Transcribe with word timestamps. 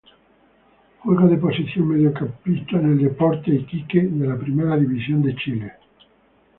Juega 1.03 1.27
de 1.27 1.37
posición 1.37 1.89
Mediocampista 1.89 2.77
en 2.79 2.93
el 2.93 2.97
Deportes 3.03 3.53
Iquique 3.61 4.01
de 4.01 4.25
la 4.27 4.35
Primera 4.35 4.75
División 4.75 5.21
de 5.21 5.35
Chile. 5.35 5.73